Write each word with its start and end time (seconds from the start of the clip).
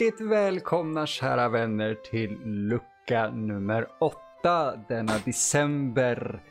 Hjärtligt 0.00 0.20
välkomna 0.20 1.06
kära 1.06 1.48
vänner 1.48 1.94
till 1.94 2.38
lucka 2.44 3.30
nummer 3.30 3.86
åtta 4.00 4.76
denna 4.88 5.18
december 5.24 6.42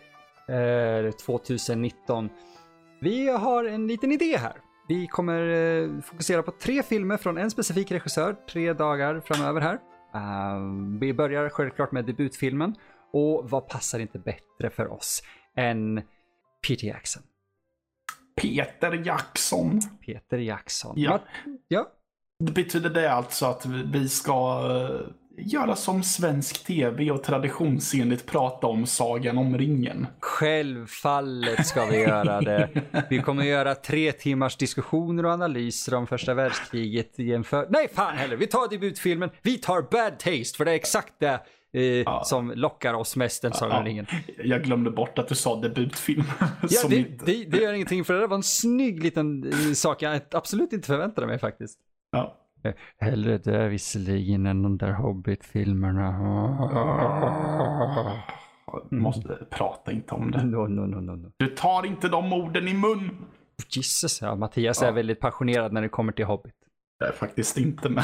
eh, 0.47 1.11
2019. 1.11 2.29
Vi 3.01 3.29
har 3.29 3.65
en 3.65 3.87
liten 3.87 4.11
idé 4.11 4.37
här. 4.37 4.53
Vi 4.87 5.07
kommer 5.07 5.41
eh, 5.49 6.01
fokusera 6.01 6.43
på 6.43 6.51
tre 6.51 6.83
filmer 6.83 7.17
från 7.17 7.37
en 7.37 7.51
specifik 7.51 7.91
regissör 7.91 8.35
tre 8.49 8.73
dagar 8.73 9.19
framöver 9.25 9.61
här. 9.61 9.79
Uh, 10.15 10.99
vi 10.99 11.13
börjar 11.13 11.49
självklart 11.49 11.91
med 11.91 12.05
debutfilmen 12.05 12.75
och 13.13 13.49
vad 13.49 13.67
passar 13.67 13.99
inte 13.99 14.19
bättre 14.19 14.69
för 14.69 14.91
oss 14.93 15.23
än 15.55 16.01
Peter 16.67 16.87
Jackson? 16.87 17.23
Peter 18.41 18.93
Jackson. 18.93 19.81
Peter 20.05 20.37
Jackson. 20.37 20.93
Ja. 20.97 21.19
ja. 21.67 21.91
Betyder 22.43 22.89
det 22.89 23.11
alltså 23.11 23.45
att 23.45 23.65
vi 23.65 24.09
ska 24.09 24.67
uh, 24.69 25.01
göra 25.37 25.75
som 25.75 26.03
svensk 26.03 26.65
tv 26.65 27.11
och 27.11 27.23
traditionsenligt 27.23 28.25
prata 28.25 28.67
om 28.67 28.85
Sagan 28.85 29.37
om 29.37 29.57
ringen? 29.57 30.07
Självfallet 30.19 31.67
ska 31.67 31.85
vi 31.85 31.99
göra 31.99 32.41
det. 32.41 32.69
Vi 33.09 33.21
kommer 33.21 33.43
göra 33.43 33.75
tre 33.75 34.11
timmars 34.11 34.57
diskussioner 34.57 35.25
och 35.25 35.31
analyser 35.31 35.93
om 35.93 36.07
första 36.07 36.33
världskriget 36.33 37.19
jämför... 37.19 37.67
Nej, 37.69 37.89
fan 37.93 38.17
heller. 38.17 38.35
Vi 38.35 38.47
tar 38.47 38.69
debutfilmen. 38.69 39.29
Vi 39.41 39.57
tar 39.57 39.81
Bad 39.81 40.19
Taste, 40.19 40.57
för 40.57 40.65
det 40.65 40.71
är 40.71 40.75
exakt 40.75 41.13
det 41.19 41.39
eh, 41.73 41.83
ja. 41.83 42.23
som 42.25 42.51
lockar 42.51 42.93
oss 42.93 43.15
mest 43.15 43.43
än 43.43 43.53
Sagan 43.53 43.79
om 43.79 43.85
ringen. 43.85 44.07
Jag 44.43 44.63
glömde 44.63 44.91
bort 44.91 45.19
att 45.19 45.27
du 45.27 45.35
sa 45.35 45.61
debutfilm. 45.61 46.23
ja, 46.69 46.81
det, 46.89 47.05
det, 47.25 47.43
det, 47.43 47.57
gör 47.57 47.73
ingenting, 47.73 48.05
för 48.05 48.13
det 48.13 48.27
var 48.27 48.37
en 48.37 48.43
snygg 48.43 49.03
liten 49.03 49.51
eh, 49.51 49.73
sak 49.73 50.01
jag 50.01 50.21
absolut 50.31 50.73
inte 50.73 50.87
förväntade 50.87 51.27
mig 51.27 51.39
faktiskt. 51.39 51.79
Ja. 52.11 52.37
Hellre 52.97 53.37
dö 53.37 53.67
visserligen 53.67 54.45
än 54.45 54.61
de 54.61 54.77
där 54.77 54.91
Hobbit-filmerna. 54.91 56.11
Måste 58.91 59.37
prata 59.49 59.91
inte 59.91 60.15
om 60.15 60.31
det. 60.31 60.43
No, 60.43 60.67
no, 60.67 60.85
no, 60.85 61.15
no. 61.15 61.31
Du 61.37 61.47
tar 61.47 61.85
inte 61.85 62.09
de 62.09 62.33
orden 62.33 62.67
i 62.67 62.73
mun. 62.73 63.25
Jesus, 63.69 64.21
ja. 64.21 64.35
Mattias 64.35 64.81
ja. 64.81 64.87
är 64.87 64.91
väldigt 64.91 65.19
passionerad 65.19 65.73
när 65.73 65.81
det 65.81 65.89
kommer 65.89 66.11
till 66.11 66.25
Hobbit. 66.25 66.53
Det 66.99 67.05
är 67.05 67.11
faktiskt 67.11 67.57
inte, 67.57 67.89
men 67.89 68.03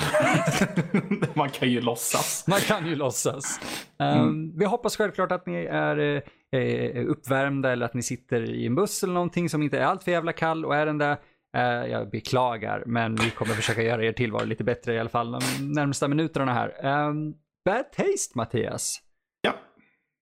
man 1.34 1.50
kan 1.50 1.70
ju 1.70 1.82
låtsas. 1.82 2.46
Man 2.48 2.60
kan 2.60 2.88
ju 2.88 2.96
låtsas. 2.96 3.60
Mm. 3.98 4.20
Um, 4.20 4.58
vi 4.58 4.66
hoppas 4.66 4.98
självklart 4.98 5.32
att 5.32 5.46
ni 5.46 5.66
är 5.66 6.24
eh, 6.52 7.06
uppvärmda 7.08 7.72
eller 7.72 7.86
att 7.86 7.94
ni 7.94 8.04
sitter 8.04 8.52
i 8.52 8.66
en 8.66 8.76
buss 8.76 9.04
eller 9.04 9.14
någonting 9.14 9.50
som 9.50 9.64
inte 9.64 9.80
är 9.80 9.86
allt 9.86 10.04
för 10.04 10.12
jävla 10.12 10.34
kall 10.34 10.66
och 10.66 10.76
är 10.76 10.86
den 10.86 10.98
där 10.98 11.18
Uh, 11.58 11.88
jag 11.92 12.10
beklagar, 12.10 12.84
men 12.86 13.16
vi 13.16 13.30
kommer 13.30 13.54
försöka 13.54 13.82
göra 13.82 14.06
er 14.06 14.12
tillvaro 14.12 14.46
lite 14.46 14.64
bättre 14.64 14.94
i 14.94 15.00
alla 15.00 15.10
fall 15.10 15.32
de 15.32 15.40
närmsta 15.74 16.08
minuterna 16.08 16.54
här. 16.54 16.86
Um, 17.08 17.34
bad 17.66 17.92
Taste, 17.92 18.38
Mattias. 18.38 19.02
Ja. 19.42 19.54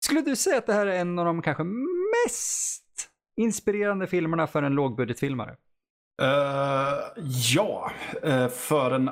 Skulle 0.04 0.20
du 0.20 0.36
säga 0.36 0.58
att 0.58 0.66
det 0.66 0.72
här 0.72 0.86
är 0.86 1.00
en 1.00 1.18
av 1.18 1.24
de 1.24 1.42
kanske 1.42 1.64
mest 1.64 3.10
inspirerande 3.36 4.06
filmerna 4.06 4.46
för 4.46 4.62
en 4.62 4.72
lågbudgetfilmare? 4.72 5.56
Uh, 6.22 7.22
ja, 7.54 7.90
uh, 8.26 8.48
för 8.48 8.90
en 8.90 9.10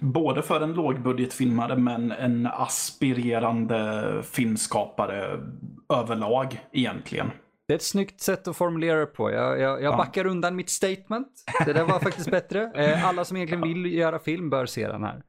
både 0.00 0.42
för 0.42 0.60
en 0.60 0.72
lågbudgetfilmare 0.72 1.76
men 1.76 2.12
en 2.12 2.46
aspirerande 2.46 4.22
filmskapare 4.22 5.40
överlag 5.88 6.60
egentligen. 6.72 7.30
Det 7.66 7.72
är 7.72 7.76
ett 7.76 7.82
snyggt 7.82 8.20
sätt 8.20 8.48
att 8.48 8.56
formulera 8.56 9.00
det 9.00 9.06
på. 9.06 9.30
Jag, 9.30 9.60
jag, 9.60 9.82
jag 9.82 9.96
backar 9.96 10.26
undan 10.26 10.56
mitt 10.56 10.70
statement. 10.70 11.28
Det 11.64 11.72
där 11.72 11.84
var 11.84 11.98
faktiskt 11.98 12.30
bättre. 12.30 12.72
Eh, 12.76 13.08
alla 13.08 13.24
som 13.24 13.36
egentligen 13.36 13.62
vill 13.62 13.94
göra 13.94 14.18
film 14.18 14.50
bör 14.50 14.66
se 14.66 14.88
den 14.88 15.04
här. 15.04 15.22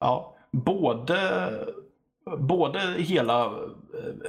Ja, 0.00 0.36
både, 0.52 1.50
både 2.38 2.80
hela 2.98 3.44
eh, 3.44 3.50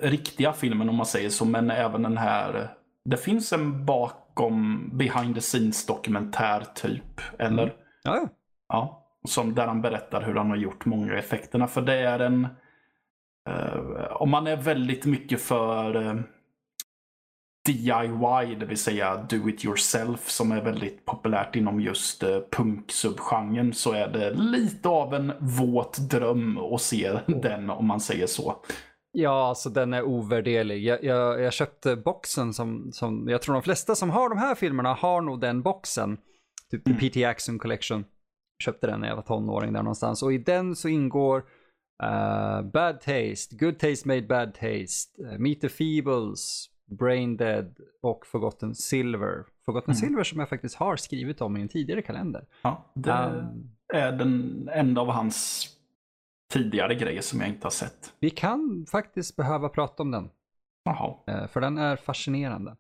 riktiga 0.01 0.53
filmen 0.53 0.89
om 0.89 0.95
man 0.95 1.05
säger 1.05 1.29
så, 1.29 1.45
men 1.45 1.71
även 1.71 2.03
den 2.03 2.17
här. 2.17 2.73
Det 3.05 3.17
finns 3.17 3.53
en 3.53 3.85
bakom 3.85 4.89
behind 4.93 5.35
the 5.35 5.41
scenes 5.41 5.85
dokumentär 5.85 6.63
typ, 6.75 7.21
eller? 7.39 7.63
Mm. 7.63 7.75
Ja, 8.03 8.27
ja. 8.69 9.03
Som 9.27 9.55
där 9.55 9.67
han 9.67 9.81
berättar 9.81 10.21
hur 10.21 10.35
han 10.35 10.49
har 10.49 10.57
gjort 10.57 10.85
många 10.85 11.17
effekterna. 11.17 11.67
För 11.67 11.81
det 11.81 11.99
är 11.99 12.19
en... 12.19 12.47
Uh, 13.49 14.11
om 14.11 14.29
man 14.29 14.47
är 14.47 14.55
väldigt 14.55 15.05
mycket 15.05 15.41
för... 15.41 15.95
Uh, 15.95 16.21
DIY, 17.67 18.55
det 18.59 18.65
vill 18.65 18.77
säga 18.77 19.25
do 19.29 19.49
it 19.49 19.65
yourself, 19.65 20.29
som 20.29 20.51
är 20.51 20.61
väldigt 20.61 21.05
populärt 21.05 21.55
inom 21.55 21.81
just 21.81 22.23
eh, 22.23 22.39
punksubgenren, 22.51 23.73
så 23.73 23.93
är 23.93 24.07
det 24.07 24.33
lite 24.33 24.89
av 24.89 25.13
en 25.13 25.33
våt 25.39 25.97
dröm 25.97 26.57
att 26.57 26.81
se 26.81 27.19
den, 27.27 27.69
om 27.69 27.87
man 27.87 27.99
säger 27.99 28.27
så. 28.27 28.55
Ja, 29.11 29.47
alltså 29.47 29.69
den 29.69 29.93
är 29.93 30.03
ovärderlig. 30.03 30.83
Jag, 30.83 31.03
jag, 31.03 31.41
jag, 31.41 31.53
köpte 31.53 31.95
boxen 31.95 32.53
som, 32.53 32.91
som, 32.91 33.27
jag 33.29 33.41
tror 33.41 33.53
de 33.53 33.63
flesta 33.63 33.95
som 33.95 34.09
har 34.09 34.29
de 34.29 34.37
här 34.37 34.55
filmerna 34.55 34.93
har 34.93 35.21
nog 35.21 35.41
den 35.41 35.61
boxen. 35.61 36.17
Typ 36.71 36.87
mm. 36.87 36.99
PT 36.99 37.17
Action 37.17 37.59
Collection. 37.59 38.05
Köpte 38.63 38.87
den 38.87 38.99
när 38.99 39.07
jag 39.07 39.15
var 39.15 39.23
tonåring 39.23 39.73
där 39.73 39.83
någonstans. 39.83 40.23
Och 40.23 40.33
i 40.33 40.37
den 40.37 40.75
så 40.75 40.87
ingår 40.87 41.37
uh, 42.03 42.61
Bad 42.73 43.01
Taste, 43.01 43.55
Good 43.59 43.79
Taste 43.79 44.07
Made 44.07 44.21
Bad 44.21 44.53
Taste, 44.53 45.21
uh, 45.23 45.39
Meet 45.39 45.61
the 45.61 45.69
Feebles, 45.69 46.69
Brain 46.87 47.37
Dead 47.37 47.79
och 48.01 48.25
Forgotten 48.25 48.75
Silver. 48.75 49.45
Forgotten 49.65 49.91
mm. 49.91 49.95
Silver 49.95 50.23
som 50.23 50.39
jag 50.39 50.49
faktiskt 50.49 50.75
har 50.75 50.95
skrivit 50.95 51.41
om 51.41 51.57
i 51.57 51.61
en 51.61 51.67
tidigare 51.67 52.01
kalender. 52.01 52.45
Ja, 52.61 52.85
det 52.93 53.11
um, 53.11 53.71
är 53.93 54.11
den 54.11 54.69
enda 54.73 55.01
av 55.01 55.07
hans 55.07 55.67
tidigare 56.53 56.95
grejer 56.95 57.21
som 57.21 57.39
jag 57.39 57.49
inte 57.49 57.65
har 57.65 57.71
sett. 57.71 58.13
Vi 58.19 58.29
kan 58.29 58.85
faktiskt 58.91 59.35
behöva 59.35 59.69
prata 59.69 60.03
om 60.03 60.11
den. 60.11 60.29
Jaha. 60.83 61.15
Uh, 61.29 61.47
för 61.47 61.61
den 61.61 61.77
är 61.77 61.95
fascinerande. 61.95 62.75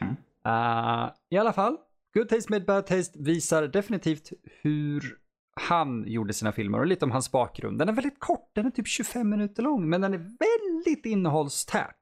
Mm. 0.00 0.16
Uh, 0.46 1.10
I 1.30 1.38
alla 1.38 1.52
fall, 1.52 1.76
Good 2.14 2.28
Taste 2.28 2.52
Made 2.52 2.64
Bad 2.64 2.86
Taste 2.86 3.18
visar 3.18 3.62
definitivt 3.62 4.32
hur 4.62 5.20
han 5.54 6.04
gjorde 6.06 6.32
sina 6.32 6.52
filmer 6.52 6.80
och 6.80 6.86
lite 6.86 7.04
om 7.04 7.10
hans 7.10 7.32
bakgrund. 7.32 7.78
Den 7.78 7.88
är 7.88 7.92
väldigt 7.92 8.20
kort, 8.20 8.50
den 8.52 8.66
är 8.66 8.70
typ 8.70 8.88
25 8.88 9.28
minuter 9.28 9.62
lång, 9.62 9.88
men 9.88 10.00
den 10.00 10.14
är 10.14 10.18
väldigt 10.18 11.06
innehållstät. 11.06 11.99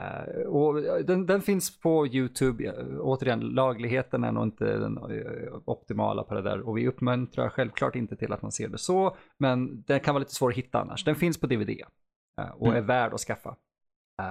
Uh, 0.00 0.46
och 0.46 0.82
den, 1.04 1.26
den, 1.26 1.42
finns 1.42 1.80
på 1.80 2.06
YouTube. 2.06 2.72
Återigen, 3.00 3.40
lagligheten 3.40 4.24
är 4.24 4.32
nog 4.32 4.44
inte 4.44 4.64
den 4.64 4.98
uh, 4.98 5.58
optimala 5.64 6.22
på 6.22 6.34
det 6.34 6.42
där. 6.42 6.60
Och 6.68 6.78
vi 6.78 6.88
uppmuntrar 6.88 7.48
självklart 7.48 7.96
inte 7.96 8.16
till 8.16 8.32
att 8.32 8.42
man 8.42 8.52
ser 8.52 8.68
det 8.68 8.78
så. 8.78 9.16
Men 9.38 9.82
den 9.82 10.00
kan 10.00 10.14
vara 10.14 10.20
lite 10.20 10.34
svår 10.34 10.50
att 10.50 10.56
hitta 10.56 10.80
annars. 10.80 11.04
Den 11.04 11.16
finns 11.16 11.40
på 11.40 11.46
DVD. 11.46 11.70
Uh, 11.70 12.50
och 12.54 12.66
mm. 12.66 12.78
är 12.78 12.86
värd 12.86 13.14
att 13.14 13.20
skaffa. 13.20 13.56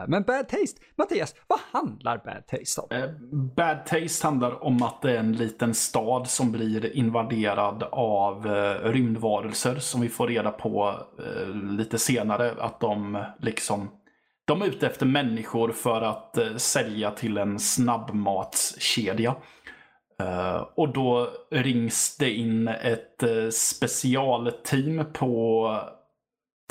Men 0.08 0.24
Bad 0.24 0.50
Taste, 0.50 0.81
Mattias, 0.97 1.35
vad 1.47 1.59
handlar 1.72 2.18
Bad 2.18 2.47
Taste 2.47 2.81
om? 2.81 3.19
Bad 3.56 3.85
Taste 3.85 4.28
handlar 4.28 4.63
om 4.63 4.84
att 4.84 5.02
det 5.02 5.12
är 5.12 5.19
en 5.19 5.34
liten 5.34 5.74
stad 5.74 6.28
som 6.28 6.52
blir 6.52 6.96
invaderad 6.96 7.84
av 7.84 8.46
rymdvarelser 8.84 9.75
som 9.75 10.02
vi 10.02 10.09
får 10.09 10.28
reda 10.28 10.52
på 10.52 10.96
lite 11.53 11.97
senare 11.97 12.56
att 12.59 12.79
de 12.79 13.24
liksom 13.40 13.90
de 14.49 14.61
är 14.61 14.65
ute 14.65 14.87
efter 14.87 15.05
människor 15.05 15.71
för 15.71 16.01
att 16.01 16.37
eh, 16.37 16.55
sälja 16.55 17.11
till 17.11 17.37
en 17.37 17.59
snabbmatskedja. 17.59 19.35
Uh, 20.21 20.67
och 20.75 20.93
då 20.93 21.33
rings 21.51 22.17
det 22.17 22.31
in 22.31 22.67
ett 22.67 23.23
uh, 23.23 23.49
specialteam 23.49 25.05
på 25.13 25.75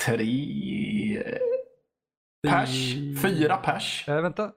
tre 0.07 1.23
pers, 2.49 2.95
fyra 3.23 3.57
pers. 3.57 4.09
Äh, 4.09 4.23
vänta. 4.23 4.53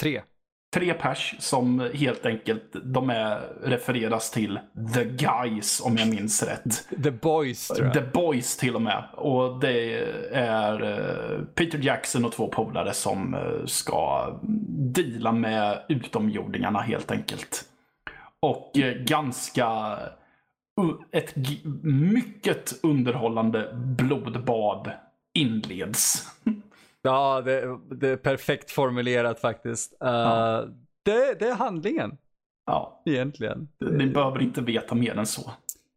Tre 0.00 0.22
tre 0.70 0.94
pers 0.94 1.34
som 1.38 1.90
helt 1.94 2.26
enkelt, 2.26 2.76
de 2.82 3.10
är, 3.10 3.40
refereras 3.62 4.30
till 4.30 4.58
The 4.94 5.04
Guys 5.04 5.80
om 5.84 5.96
jag 5.96 6.08
minns 6.08 6.42
rätt. 6.42 6.88
The 7.02 7.10
Boys 7.10 7.68
tror 7.68 7.86
jag. 7.86 7.94
The 7.94 8.00
Boys 8.00 8.56
till 8.56 8.74
och 8.74 8.82
med. 8.82 9.04
Och 9.12 9.60
det 9.60 9.98
är 10.32 10.82
uh, 10.82 11.44
Peter 11.44 11.78
Jackson 11.78 12.24
och 12.24 12.32
två 12.32 12.48
polare 12.48 12.92
som 12.92 13.34
uh, 13.34 13.66
ska 13.66 14.28
deala 14.94 15.32
med 15.32 15.82
utomjordingarna 15.88 16.80
helt 16.80 17.10
enkelt. 17.10 17.64
Och 18.40 18.72
uh, 18.78 18.92
ganska 18.92 19.98
ett 21.12 21.34
mycket 21.82 22.74
underhållande 22.82 23.72
blodbad 23.74 24.90
inleds. 25.34 26.28
Ja, 27.02 27.40
det, 27.40 27.78
det, 27.90 28.08
är 28.08 28.16
perfekt 28.16 28.70
formulerat 28.70 29.40
faktiskt. 29.40 29.92
Uh, 29.92 30.10
ja. 30.10 30.66
det, 31.02 31.38
det, 31.38 31.48
är 31.48 31.54
handlingen. 31.54 32.18
Ja. 32.66 33.02
Egentligen. 33.06 33.68
Ni 33.80 34.06
behöver 34.06 34.42
inte 34.42 34.60
veta 34.60 34.94
mer 34.94 35.18
än 35.18 35.26
så. 35.26 35.50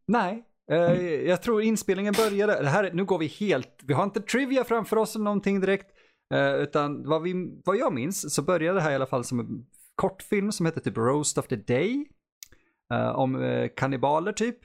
Nej, 0.05 0.44
mm. 0.71 1.27
jag 1.27 1.41
tror 1.41 1.61
inspelningen 1.61 2.13
började, 2.17 2.61
det 2.61 2.69
här, 2.69 2.91
nu 2.94 3.05
går 3.05 3.17
vi 3.17 3.27
helt, 3.27 3.69
vi 3.83 3.94
har 3.94 4.03
inte 4.03 4.21
trivia 4.21 4.63
framför 4.63 4.97
oss 4.97 5.15
eller 5.15 5.25
någonting 5.25 5.61
direkt. 5.61 5.88
Uh, 6.33 6.55
utan 6.55 7.09
vad, 7.09 7.21
vi, 7.21 7.61
vad 7.65 7.77
jag 7.77 7.94
minns 7.94 8.33
så 8.35 8.41
började 8.41 8.77
det 8.77 8.83
här 8.83 8.91
i 8.91 8.95
alla 8.95 9.06
fall 9.06 9.23
som 9.23 9.39
en 9.39 9.65
kortfilm 9.95 10.51
som 10.51 10.65
heter 10.65 10.81
typ 10.81 10.97
Roast 10.97 11.38
of 11.38 11.47
the 11.47 11.56
Day. 11.56 12.06
om 13.15 13.69
kannibaler 13.75 14.31
typ. 14.31 14.57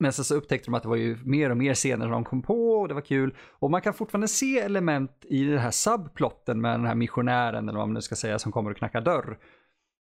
Men 0.00 0.12
sen 0.12 0.24
så 0.24 0.34
upptäckte 0.34 0.66
de 0.66 0.74
att 0.74 0.82
det 0.82 0.88
var 0.88 0.96
ju 0.96 1.18
mer 1.24 1.50
och 1.50 1.56
mer 1.56 1.74
scener 1.74 2.08
de 2.08 2.24
kom 2.24 2.42
på 2.42 2.70
och 2.72 2.88
det 2.88 2.94
var 2.94 3.00
kul. 3.00 3.36
Och 3.50 3.70
man 3.70 3.80
kan 3.82 3.94
fortfarande 3.94 4.28
se 4.28 4.58
element 4.58 5.24
i 5.24 5.44
den 5.44 5.58
här 5.58 5.70
subplotten 5.70 6.60
med 6.60 6.72
den 6.80 6.86
här 6.86 6.94
missionären 6.94 7.68
eller 7.68 7.78
vad 7.78 7.88
man 7.88 7.94
nu 7.94 8.02
ska 8.02 8.14
säga 8.16 8.38
som 8.38 8.52
kommer 8.52 8.70
och 8.70 8.76
knackar 8.76 9.00
dörr 9.00 9.38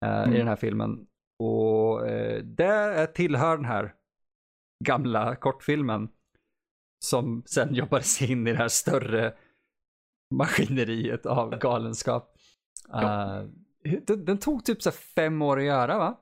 eh, 0.05 0.23
Mm. 0.23 0.35
i 0.35 0.39
den 0.39 0.49
här 0.49 0.57
filmen. 0.57 1.07
Och 1.39 2.09
eh, 2.09 2.43
det 2.43 3.07
tillhör 3.07 3.57
den 3.57 3.67
här 3.67 3.95
gamla 4.85 5.37
kortfilmen 5.37 6.09
som 7.05 7.43
sen 7.47 7.75
jobbade 7.75 8.03
sig 8.03 8.33
in 8.33 8.47
i 8.47 8.53
det 8.53 8.59
här 8.59 8.69
större 8.69 9.35
maskineriet 10.35 11.27
av 11.27 11.59
galenskap. 11.59 12.35
Ja. 12.89 13.41
Eh, 13.41 13.47
den, 14.07 14.25
den 14.25 14.39
tog 14.39 14.65
typ 14.65 14.83
så 14.83 14.91
fem 14.91 15.43
år 15.43 15.59
att 15.59 15.65
göra 15.65 15.99
va? 15.99 16.21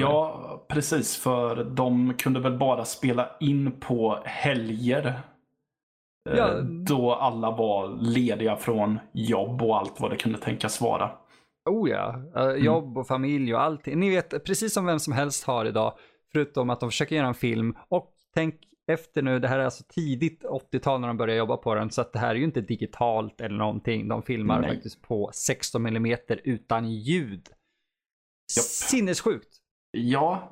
Ja, 0.00 0.64
precis. 0.68 1.16
För 1.16 1.64
de 1.64 2.14
kunde 2.14 2.40
väl 2.40 2.58
bara 2.58 2.84
spela 2.84 3.36
in 3.40 3.80
på 3.80 4.22
helger. 4.24 5.06
eh, 6.30 6.36
Ja. 6.36 6.60
Då 6.62 7.12
alla 7.14 7.50
var 7.50 7.88
lediga 8.00 8.56
från 8.56 8.98
jobb 9.12 9.62
och 9.62 9.78
allt 9.78 10.00
vad 10.00 10.10
det 10.10 10.16
kunde 10.16 10.38
tänkas 10.38 10.80
vara. 10.80 11.10
Oh 11.70 11.90
ja, 11.90 12.22
Eh, 12.36 12.64
jobb 12.64 12.98
och 12.98 13.06
familj 13.06 13.54
och 13.54 13.60
allting. 13.62 14.00
Ni 14.00 14.10
vet, 14.10 14.44
precis 14.44 14.74
som 14.74 14.86
vem 14.86 14.98
som 15.00 15.12
helst 15.12 15.44
har 15.44 15.64
idag. 15.64 15.92
Förutom 16.32 16.70
att 16.70 16.80
de 16.80 16.90
försöker 16.90 17.16
göra 17.16 17.26
en 17.26 17.34
film. 17.34 17.76
Och 17.88 18.12
tänk 18.34 18.54
efter 18.92 19.22
nu, 19.22 19.38
det 19.38 19.48
här 19.48 19.58
är 19.58 19.64
alltså 19.64 19.84
tidigt 19.88 20.44
80-tal 20.44 21.00
när 21.00 21.08
de 21.08 21.16
börjar 21.16 21.36
jobba 21.36 21.56
på 21.56 21.74
den. 21.74 21.90
Så 21.90 22.00
att 22.00 22.12
det 22.12 22.18
här 22.18 22.30
är 22.30 22.34
ju 22.34 22.44
inte 22.44 22.60
digitalt 22.60 23.40
eller 23.40 23.56
någonting. 23.56 24.08
De 24.08 24.22
filmar 24.22 24.60
Nej. 24.60 24.70
faktiskt 24.70 25.02
på 25.02 25.30
16 25.34 25.86
mm 25.86 26.16
utan 26.44 26.90
ljud. 26.90 27.48
Japp. 28.56 28.64
Sinnessjukt. 28.64 29.51
Ja, 29.92 30.48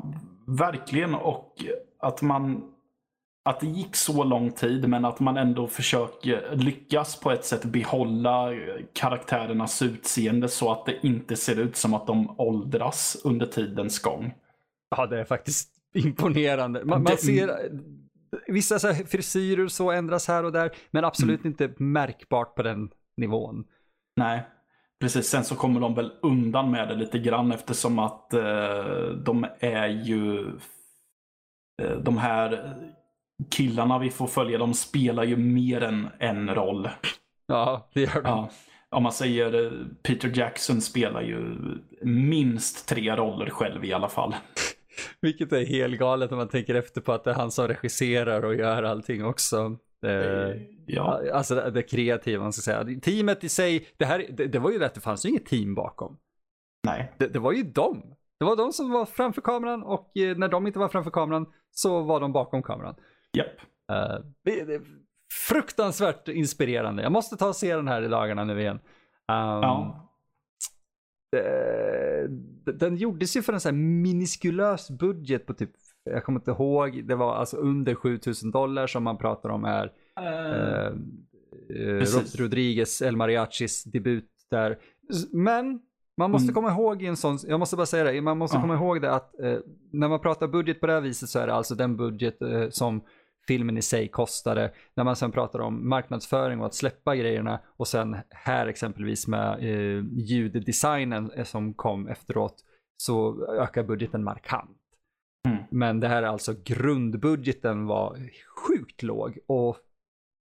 verkligen. 0.47 1.15
Och 1.15 1.55
att 1.99 2.23
man... 2.23 2.63
Att 3.43 3.61
det 3.61 3.67
gick 3.67 3.97
så 3.97 4.25
lång 4.25 4.51
tid 4.53 4.89
men 4.89 5.05
att 5.05 5.21
man 5.21 5.37
ändå 5.37 5.67
försöker 5.67 6.57
lyckas 6.57 7.21
på 7.21 7.31
ett 7.31 7.45
sätt 7.45 7.65
behålla 7.65 8.49
karaktärernas 8.93 9.83
utseende 9.83 10.49
så 10.49 10.73
att 10.73 10.87
det 10.87 11.07
inte 11.07 11.37
ser 11.37 11.59
ut 11.61 11.77
som 11.77 11.95
att 11.95 12.07
de 12.07 12.41
åldras 12.41 13.17
under 13.25 13.47
tidens 13.47 13.99
gång. 13.99 14.35
Ja, 14.97 15.07
det 15.07 15.21
är 15.21 15.25
faktiskt 15.25 15.71
imponerande. 15.95 16.85
Man, 16.85 17.03
man 17.03 17.13
Det- 17.13 17.17
ser 17.19 17.51
vissa 18.47 18.79
så 18.79 18.95
frisyrer 18.95 19.69
så 19.69 19.91
ändras 19.91 20.29
här 20.29 20.45
och 20.45 20.53
där, 20.53 20.71
men 20.91 21.05
absolut 21.05 21.41
Mm. 21.41 21.51
inte 21.53 21.83
märkbart 21.83 22.55
på 22.55 22.63
den 22.63 22.91
nivån. 23.17 23.65
Nej, 24.17 24.43
precis. 25.01 25.29
Sen 25.29 25.45
så 25.45 25.57
kommer 25.57 25.81
de 25.81 25.95
väl 25.95 26.13
undan 26.23 26.71
med 26.71 26.89
det 26.89 26.95
lite 26.95 27.19
grann 27.19 27.53
eftersom 27.53 27.99
att 27.99 28.35
eh, 28.35 29.09
de 29.25 29.47
är 29.61 29.89
ju 29.89 30.47
eh, 31.83 31.97
de 32.03 32.19
här 32.19 32.75
killarna 33.51 33.99
vi 33.99 34.11
får 34.11 34.27
följa, 34.27 34.59
de 34.59 34.75
spelar 34.75 35.25
ju 35.25 35.37
mer 35.37 35.83
än 35.83 36.09
en 36.19 36.55
roll. 36.55 36.89
Ja, 37.47 37.91
det 37.95 38.01
gör 38.01 38.23
de. 38.23 38.29
Ja. 38.29 38.51
Om 38.91 39.03
man 39.03 39.13
säger 39.13 39.65
eh, 39.65 39.73
Peter 40.03 40.33
Jackson 40.39 40.81
spelar 40.81 41.23
ju 41.23 41.59
minst 42.03 42.89
tre 42.89 43.17
roller 43.17 43.51
själv 43.51 43.85
i 43.85 43.93
alla 43.93 44.09
fall. 44.09 44.35
Vilket 45.21 45.53
är 45.53 45.67
helt 45.67 45.99
galet 45.99 46.33
om 46.33 46.39
man 46.39 46.49
tänker 46.49 46.75
efter 46.75 47.01
på 47.01 47.13
att 47.13 47.25
det 47.25 47.31
är 47.31 47.35
han 47.35 47.51
som 47.51 47.69
regisserar 47.69 48.45
och 48.45 48.55
gör 48.55 48.83
allting 48.83 49.25
också. 49.25 49.77
Eh, 50.07 50.63
Ja, 50.87 51.23
Alltså 51.33 51.55
det, 51.55 51.71
det 51.71 51.83
kreativa, 51.83 52.43
man 52.43 52.53
ska 52.53 52.63
säga. 52.63 53.01
Teamet 53.01 53.45
i 53.45 53.49
sig, 53.49 53.89
det, 53.97 54.05
här, 54.05 54.27
det, 54.31 54.47
det 54.47 54.59
var 54.59 54.71
ju 54.71 54.79
rätt, 54.79 54.95
det 54.95 55.01
fanns 55.01 55.25
ju 55.27 55.29
inget 55.29 55.47
team 55.47 55.75
bakom. 55.75 56.19
nej. 56.87 57.13
Det, 57.19 57.27
det 57.27 57.39
var 57.39 57.53
ju 57.53 57.63
dem. 57.63 58.03
Det 58.39 58.45
var 58.45 58.57
de 58.57 58.73
som 58.73 58.91
var 58.91 59.07
framför 59.07 59.41
kameran 59.41 59.83
och 59.83 60.17
eh, 60.17 60.37
när 60.37 60.49
de 60.49 60.67
inte 60.67 60.79
var 60.79 60.89
framför 60.89 61.11
kameran 61.11 61.47
så 61.71 62.03
var 62.03 62.21
de 62.21 62.33
bakom 62.33 62.63
kameran. 62.63 62.95
Japp. 63.37 63.47
Är 64.45 64.81
fruktansvärt 65.49 66.29
inspirerande. 66.29 67.03
Jag 67.03 67.13
måste 67.13 67.37
ta 67.37 67.49
och 67.49 67.57
se 67.57 67.77
den 67.77 67.89
här 67.89 68.03
i 68.03 68.09
dagarna 68.09 68.45
nu 68.45 68.61
igen. 68.61 68.77
Um, 68.77 68.83
Ja. 69.63 70.07
den 72.75 72.97
gjordes 72.97 73.37
ju 73.37 73.43
för 73.43 73.53
en 73.53 73.61
sån 73.61 73.75
här 73.75 73.83
miniskulös 73.83 74.91
budget 74.91 75.47
på 75.47 75.55
typ, 75.55 75.71
jag 76.05 76.25
kommer 76.25 76.41
inte 76.41 76.51
ihåg, 76.51 77.05
det 77.05 77.15
var 77.15 77.35
alltså 77.35 77.57
under 77.57 77.95
7000 77.95 78.51
dollar 78.51 78.87
som 78.87 79.03
man 79.05 79.19
pratar 79.19 79.49
om 79.51 79.65
är 79.65 79.93
Eh, 80.21 80.27
eh, 80.27 80.87
eh. 80.87 82.01
Rod- 82.01 82.41
Rodriguez 82.41 83.03
El 83.03 83.17
Mariachis 83.17 83.85
debut 83.85 84.31
där. 84.51 84.79
Men 85.33 85.81
man 86.17 86.31
måste 86.31 86.45
Mm. 86.45 86.55
komma 86.55 86.71
ihåg 86.71 87.03
i 87.03 87.07
en 87.07 87.17
sån, 87.17 87.39
jag 87.47 87.59
måste 87.61 87.77
bara 87.77 87.87
säga 87.87 88.05
det, 88.05 88.21
man 88.21 88.39
måste 88.39 88.57
Ja. 88.57 88.61
komma 88.61 88.75
ihåg 88.75 89.03
det 89.03 89.13
att 89.15 89.41
eh, 89.41 89.59
när 89.93 90.09
man 90.09 90.21
pratar 90.21 90.49
budget 90.49 90.81
på 90.81 90.87
det 90.87 90.93
här 90.93 91.01
viset 91.01 91.29
så 91.29 91.39
är 91.39 91.47
det 91.47 91.55
alltså 91.55 91.75
den 91.75 91.97
budget 91.97 92.43
eh, 92.43 92.69
som 92.71 93.01
filmen 93.49 93.77
i 93.79 93.83
sig 93.83 94.09
kostade. 94.09 94.73
När 94.97 95.05
man 95.05 95.17
sen 95.17 95.33
pratar 95.33 95.59
om 95.59 95.89
marknadsföring 95.89 96.61
och 96.61 96.67
att 96.67 96.75
släppa 96.75 97.17
grejerna 97.17 97.61
och 97.77 97.89
sen 97.89 98.17
här 98.31 98.67
exempelvis 98.67 99.29
med 99.29 99.59
eh, 99.59 100.05
ljuddesignen 100.13 101.31
eh, 101.31 101.45
som 101.45 101.75
kom 101.75 102.09
efteråt 102.09 102.55
så 102.97 103.47
ökar 103.53 103.83
budgeten 103.83 104.25
markant. 104.25 104.77
Men 105.71 106.01
det 106.01 106.09
här 106.09 106.23
är 106.23 106.27
alltså 106.27 106.55
grundbudgeten 106.65 107.87
var 107.87 108.19
sjukt 108.67 109.03
låg 109.03 109.39
och 109.47 109.77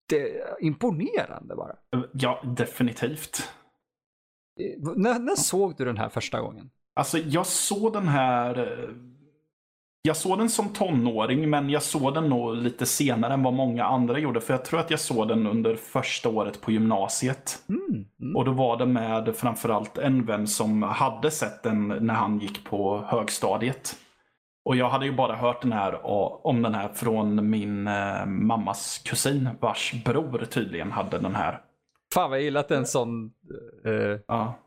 det 0.10 0.38
är 0.38 0.64
imponerande 0.64 1.56
bara. 1.56 1.76
ja, 2.14 2.42
definitivt. 2.58 3.50
När, 4.96 5.20
när 5.20 5.36
såg 5.36 5.78
du 5.78 5.86
den 5.86 5.98
här 5.98 6.10
första 6.10 6.42
gången? 6.42 6.70
Alltså 6.96 7.18
jag 7.18 7.46
såg 7.48 7.94
den 7.94 8.08
här... 8.08 8.60
eh, 8.60 8.90
Jag 10.02 10.18
såg 10.18 10.38
den 10.38 10.50
som 10.50 10.70
tonåring 10.70 11.50
men 11.50 11.70
jag 11.70 11.84
såg 11.84 12.14
den 12.14 12.30
nog 12.30 12.56
lite 12.56 12.86
senare 12.86 13.34
än 13.34 13.44
vad 13.44 13.54
många 13.54 13.84
andra 13.86 14.20
gjorde. 14.20 14.42
För 14.42 14.54
jag 14.54 14.66
tror 14.66 14.80
att 14.80 14.92
jag 14.92 15.00
såg 15.00 15.28
den 15.28 15.48
under 15.48 15.76
första 15.76 16.30
året 16.30 16.62
på 16.62 16.72
gymnasiet. 16.72 17.64
Mm. 17.70 18.06
Mm. 18.22 18.36
Och 18.36 18.46
då 18.46 18.52
var 18.52 18.78
det 18.78 18.86
med 18.86 19.36
framförallt 19.36 19.98
en 19.98 20.26
vän 20.26 20.48
som 20.48 20.84
hade 20.84 21.32
sett 21.32 21.64
den 21.64 21.88
när 21.88 22.14
han 22.14 22.40
gick 22.40 22.64
på 22.66 22.98
högstadiet. 23.08 23.96
Och 24.68 24.76
jag 24.76 24.90
hade 24.90 25.06
ju 25.06 25.12
bara 25.12 25.36
hört 25.36 25.62
den 25.62 25.72
här, 25.72 26.00
om 26.48 26.62
den 26.62 26.74
här 26.74 26.90
från 26.94 27.50
min 27.50 27.88
eh, 27.88 28.26
mammas 28.26 29.02
kusin 29.06 29.50
vars 29.60 29.94
bror 30.06 30.46
tydligen 30.50 30.92
hade 30.92 31.20
den 31.20 31.36
här. 31.36 31.62
Fan 32.14 32.30
vad 32.30 32.40
jag 32.40 32.44
gillar 32.44 32.60
att 32.60 32.68
det 32.68 32.76
är 32.76 32.80
en 32.80 32.86
sån, 32.86 33.32
eh, 33.86 34.20
Ja, 34.28 34.60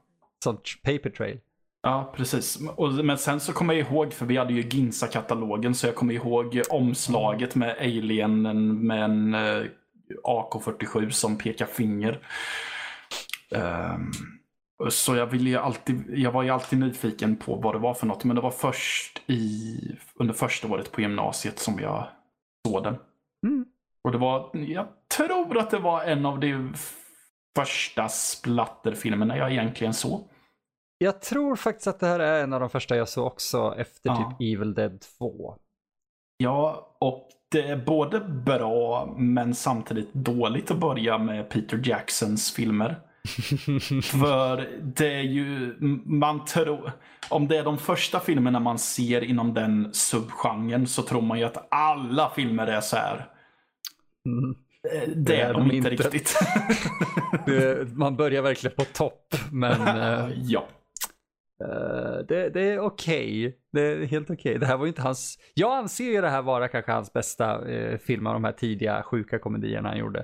sån 0.45 0.57
paper 0.83 1.11
trail. 1.11 1.41
Ja, 1.83 2.13
precis. 2.17 2.59
Och, 2.77 2.93
men 2.93 3.19
sen 3.19 3.41
så 3.41 3.53
kommer 3.53 3.75
jag 3.75 3.89
ihåg, 3.89 4.13
för 4.13 4.27
vi 4.27 4.37
hade 4.37 4.53
ju 4.53 4.63
Ginsa-katalogen, 4.63 5.75
så 5.75 5.87
jag 5.87 5.95
kommer 5.95 6.15
ihåg 6.15 6.63
omslaget 6.71 7.55
med 7.55 7.77
alienen 7.81 8.87
med 8.87 9.05
en 9.05 9.35
eh, 9.35 9.63
AK47 10.25 11.11
som 11.11 11.39
pekar 11.39 11.67
finger. 11.67 12.19
Ehm, 13.51 14.11
så 14.89 15.17
jag, 15.17 15.27
ville 15.27 15.51
ju 15.51 15.57
alltid, 15.57 16.05
jag 16.19 16.33
var 16.33 16.43
ju 16.43 16.51
alltid 16.51 16.79
nyfiken 16.79 17.37
på 17.37 17.57
vad 17.57 17.75
det 17.75 17.79
var 17.79 17.95
för 17.95 18.07
något, 18.07 18.25
men 18.25 18.37
det 18.37 18.43
var 18.43 18.51
först 18.51 19.23
i, 19.27 19.79
under 20.15 20.35
första 20.35 20.69
året 20.69 20.93
på 20.93 21.01
gymnasiet 21.01 21.59
som 21.59 21.79
jag 21.81 22.09
såg 22.69 22.83
den. 22.83 22.97
Mm. 23.47 23.67
Och 24.05 24.13
det 24.13 24.19
var, 24.19 24.51
jag 24.53 24.87
tror 25.17 25.59
att 25.59 25.71
det 25.71 25.79
var 25.79 26.03
en 26.05 26.27
av 26.27 26.41
de 26.41 26.75
första 27.57 28.09
splatterfilmerna 28.09 29.37
jag 29.37 29.53
egentligen 29.53 29.95
såg. 29.95 30.29
Jag 30.99 31.21
tror 31.21 31.57
faktiskt 31.57 31.87
att 31.87 32.01
det 32.01 32.07
här 32.07 32.21
är 32.21 32.43
en 32.45 32.53
av 32.53 32.61
de 32.61 32.71
första 32.71 32.97
jag 32.97 33.09
såg 33.09 33.27
också 33.27 33.75
efter 33.79 34.11
Ja. 34.11 34.17
typ 34.17 34.57
Evil 34.57 34.75
Dead 34.75 35.01
2. 35.19 35.57
Ja, 36.37 36.97
och 37.01 37.29
det 37.51 37.63
är 37.69 37.77
både 37.77 38.21
bra 38.21 39.15
men 39.19 39.55
samtidigt 39.55 40.13
dåligt 40.15 40.71
att 40.71 40.79
börja 40.79 41.19
med 41.19 41.49
Peter 41.49 41.81
Jacksons 41.85 42.53
filmer. 42.53 43.01
För 44.03 44.69
det 44.83 45.15
är 45.15 45.23
ju, 45.23 45.75
man 46.05 46.45
tror, 46.45 46.93
om 47.29 47.49
det 47.49 47.57
är 47.59 47.65
de 47.65 47.79
första 47.79 48.21
filmerna 48.21 48.61
man 48.61 48.79
ser 48.79 49.25
inom 49.25 49.55
den 49.55 49.95
subgenren 49.95 50.87
så 50.87 51.03
tror 51.03 51.23
man 51.23 51.39
ju 51.39 51.45
att 51.45 51.69
alla 51.71 52.31
filmer 52.31 52.67
är 52.67 52.81
så 52.81 52.97
här. 52.97 53.27
Mm. 54.27 54.55
Eh, 54.93 55.09
Det, 55.17 55.41
är 55.41 55.55
de 55.55 55.63
inte 55.71 55.77
inte. 55.77 55.91
riktigt. 55.91 56.39
Det- 57.47 57.93
Man 57.97 58.17
börjar 58.17 58.43
verkligen 58.43 58.77
på 58.77 58.85
topp, 58.85 59.35
men 59.53 59.81
eh, 59.99 60.29
ja. 60.37 60.69
Eh, 61.65 62.19
det, 62.29 62.49
det 62.55 62.61
är 62.63 62.79
okej. 62.81 63.57
Det 63.73 63.81
är 63.81 64.05
helt 64.07 64.31
okej. 64.31 64.59
Det 64.59 64.67
här 64.67 64.77
var 64.77 64.85
ju 64.85 64.89
inte 64.89 65.03
hans... 65.03 65.39
Jag 65.55 65.73
anser 65.79 66.05
ju 66.05 66.21
det 66.21 66.29
här 66.31 66.43
vara 66.43 66.69
kanske 66.69 66.93
hans 66.93 67.13
bästa 67.13 67.69
eh, 67.69 67.99
film 67.99 68.27
av 68.27 68.33
de 68.33 68.45
här 68.45 68.53
tidiga 68.53 69.03
sjuka 69.03 69.39
komedierna 69.39 69.89
han 69.89 69.99
gjorde. 69.99 70.19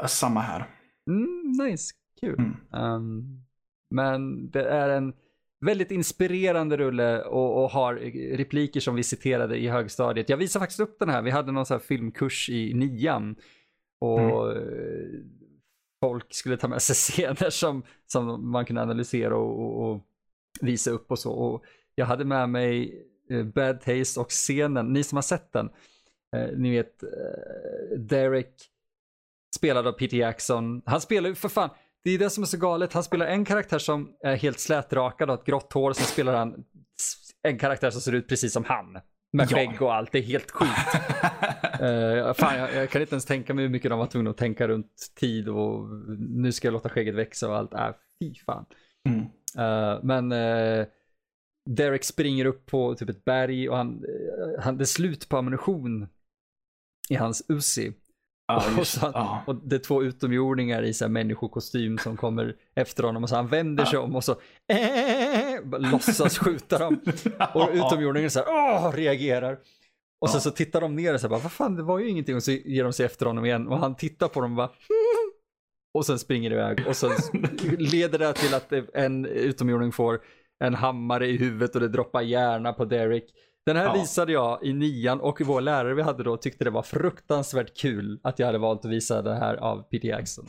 Eh, 0.00 0.06
Samma 0.06 0.40
här. 0.40 0.66
Mm, 1.10 1.52
nice, 1.66 1.90
kul. 2.20 2.38
Mm. 2.38 2.94
Um, 2.94 3.44
men 3.90 4.50
det 4.50 4.68
är 4.68 4.88
en 4.88 5.14
väldigt 5.60 5.90
inspirerande 5.90 6.76
rulle 6.76 7.22
och, 7.22 7.64
och 7.64 7.70
har 7.70 7.94
repliker 8.36 8.80
som 8.80 8.94
vi 8.94 9.02
citerade 9.02 9.56
i 9.56 9.68
högstadiet. 9.68 10.28
Jag 10.28 10.36
visar 10.36 10.60
faktiskt 10.60 10.80
upp 10.80 10.98
den 10.98 11.08
här. 11.08 11.22
Vi 11.22 11.30
hade 11.30 11.52
någon 11.52 11.66
här 11.70 11.78
filmkurs 11.78 12.48
i 12.50 12.74
nian. 12.74 13.36
Och 14.00 14.52
eh, 14.52 14.60
folk 16.00 16.34
skulle 16.34 16.56
ta 16.56 16.68
med 16.68 16.82
sig 16.82 16.94
scener 17.14 17.50
som, 17.50 17.82
som 18.06 18.50
man 18.50 18.64
kunde 18.64 18.82
analysera 18.82 19.36
och, 19.36 19.60
och, 19.60 19.90
och 19.90 20.02
visa 20.60 20.90
upp 20.90 21.10
och 21.10 21.18
så. 21.18 21.32
Och 21.32 21.64
jag 21.94 22.06
hade 22.06 22.24
med 22.24 22.48
mig 22.48 23.02
eh, 23.30 23.44
Bad 23.44 23.80
Taste 23.80 24.20
och 24.20 24.30
scenen, 24.30 24.92
ni 24.92 25.02
som 25.02 25.16
har 25.16 25.22
sett 25.22 25.52
den, 25.52 25.70
Eh, 26.36 26.58
ni 26.58 26.70
vet, 26.70 27.02
eh, 27.02 27.98
Derek 27.98 28.54
spelad 29.56 29.86
av 29.86 29.92
Peter 29.92 30.16
Jackson. 30.16 30.82
Han 30.86 31.00
spelar 31.00 31.28
ju 31.28 31.34
för 31.34 31.48
fan, 31.48 31.70
det 32.06 32.12
är 32.14 32.18
det 32.18 32.30
som 32.30 32.42
är 32.42 32.46
så 32.46 32.56
galet. 32.56 32.92
Han 32.92 33.04
spelar 33.04 33.26
en 33.26 33.44
karaktär 33.44 33.78
som 33.78 34.12
är 34.20 34.36
helt 34.36 34.60
slätrakad 34.60 35.30
och 35.30 35.36
har 35.36 35.40
ett 35.40 35.46
grått 35.46 35.72
hår. 35.72 35.92
Sen 35.92 36.06
spelar 36.06 36.34
han 36.34 36.64
en 37.42 37.58
karaktär 37.58 37.90
som 37.90 38.00
ser 38.00 38.12
ut 38.12 38.28
precis 38.28 38.52
som 38.52 38.64
han. 38.64 38.92
Med 39.32 39.48
Ja. 39.50 39.56
skägg 39.56 39.82
och 39.82 39.94
allt. 39.94 40.12
Det 40.12 40.18
är 40.18 40.22
helt 40.22 40.50
sjukt. 40.50 40.72
Eh, 41.80 42.32
fan, 42.34 42.58
jag, 42.58 42.74
jag 42.74 42.90
kan 42.90 43.00
inte 43.00 43.14
ens 43.14 43.24
tänka 43.24 43.54
mig 43.54 43.64
hur 43.64 43.70
mycket 43.70 43.90
de 43.90 43.98
var 43.98 44.06
tvungna 44.06 44.30
att 44.30 44.36
tänka 44.36 44.68
runt 44.68 45.12
tid 45.20 45.48
och 45.48 45.88
nu 46.18 46.52
ska 46.52 46.66
jag 46.66 46.72
låta 46.72 46.88
skägget 46.88 47.14
växa 47.14 47.48
och 47.48 47.56
allt. 47.56 47.74
Äh, 47.74 47.90
fy 48.22 48.34
fan. 48.34 48.66
Mm. 49.08 49.20
Eh, 49.58 49.98
men 50.02 50.32
eh, 50.32 50.86
Derek 51.70 52.04
springer 52.04 52.44
upp 52.44 52.66
på 52.66 52.94
typ 52.94 53.08
ett 53.08 53.24
berg 53.24 53.68
och 53.68 53.76
han, 53.76 54.04
han, 54.60 54.76
det 54.76 54.84
är 54.84 54.86
slut 54.86 55.28
på 55.28 55.36
ammunition 55.36 56.08
i 57.08 57.14
hans 57.14 57.42
Uzi. 57.48 57.92
Ja, 58.48 58.64
och, 58.78 58.86
så 58.86 59.10
ja. 59.14 59.42
och 59.46 59.56
det 59.56 59.76
är 59.76 59.80
två 59.80 60.02
utomjordingar 60.02 60.82
i 60.82 60.94
så 60.94 61.04
här 61.04 61.10
människokostym 61.10 61.98
som 61.98 62.16
kommer 62.16 62.56
efter 62.74 63.02
honom 63.02 63.22
och 63.22 63.28
så 63.28 63.36
han 63.36 63.48
vänder 63.48 63.84
sig 63.84 63.98
om 63.98 64.16
och 64.16 64.24
så 64.24 64.36
bara 65.64 65.78
låtsas 65.78 66.38
skjuta 66.38 66.78
dem. 66.78 67.00
Och 67.54 67.68
utomjordingen 67.72 68.30
så 68.30 68.38
här, 68.38 68.48
åh, 68.48 68.92
reagerar. 68.94 69.58
Och 70.20 70.30
sen 70.30 70.40
så 70.40 70.50
tittar 70.50 70.80
de 70.80 70.96
ner 70.96 71.14
och 71.14 71.20
så 71.20 71.28
här, 71.28 71.40
vad 71.42 71.52
fan 71.52 71.76
det 71.76 71.82
var 71.82 71.98
ju 71.98 72.08
ingenting. 72.08 72.36
Och 72.36 72.42
så 72.42 72.50
ger 72.50 72.84
de 72.84 72.92
sig 72.92 73.06
efter 73.06 73.26
honom 73.26 73.44
igen. 73.44 73.68
Och 73.68 73.78
han 73.78 73.94
tittar 73.94 74.28
på 74.28 74.40
dem 74.40 74.50
och 74.50 74.56
bara 74.56 74.70
och 75.94 76.06
sen 76.06 76.18
springer 76.18 76.52
iväg. 76.52 76.84
Och 76.88 76.96
sen 76.96 77.10
leder 77.78 78.18
det 78.18 78.32
till 78.32 78.54
att 78.54 78.72
en 78.94 79.26
utomjording 79.26 79.92
får 79.92 80.20
en 80.64 80.74
hammare 80.74 81.26
i 81.26 81.36
huvudet 81.36 81.74
och 81.74 81.80
det 81.80 81.88
droppar 81.88 82.22
hjärna 82.22 82.72
på 82.72 82.84
Derek. 82.84 83.24
Den 83.66 83.76
här 83.76 83.84
Ja. 83.84 83.92
visade 83.92 84.32
jag 84.32 84.64
i 84.64 84.72
nian 84.72 85.20
och 85.20 85.40
vår 85.40 85.60
lärare 85.60 85.94
vi 85.94 86.02
hade 86.02 86.22
då 86.22 86.36
tyckte 86.36 86.64
det 86.64 86.70
var 86.70 86.82
fruktansvärt 86.82 87.76
kul 87.76 88.20
att 88.22 88.38
jag 88.38 88.46
hade 88.46 88.58
valt 88.58 88.84
att 88.84 88.90
visa 88.90 89.22
det 89.22 89.34
här 89.34 89.56
av 89.56 89.82
Peter 89.82 90.08
Jackson. 90.08 90.46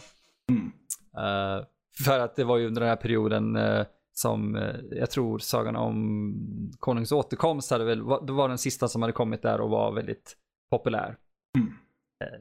Mm. 0.52 0.72
Eh, 1.18 1.66
för 2.06 2.20
att 2.20 2.36
det 2.36 2.44
var 2.44 2.58
ju 2.58 2.68
under 2.68 2.82
den 2.82 2.90
här 2.90 2.96
perioden 2.96 3.56
eh, 3.56 3.86
som 4.14 4.56
eh, 4.56 4.76
jag 4.92 5.12
tror 5.12 5.40
sagan 5.40 5.76
om 5.76 6.34
konungs 6.80 7.12
återkomst 7.12 7.72
hade 7.72 7.86
väl, 7.86 8.02
var- 8.02 8.26
det 8.26 8.34
var 8.34 8.50
den 8.50 8.58
sista 8.58 8.88
som 8.88 9.02
hade 9.02 9.14
kommit 9.14 9.42
där 9.42 9.62
och 9.62 9.70
var 9.70 9.92
väldigt 9.92 10.38
populär. 10.72 11.18
Mm. 11.58 11.74